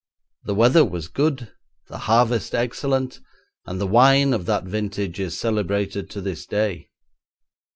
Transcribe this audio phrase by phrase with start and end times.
[0.45, 1.51] The weather was good,
[1.85, 3.19] the harvest excellent,
[3.67, 6.89] and the wine of that vintage is celebrated to this day.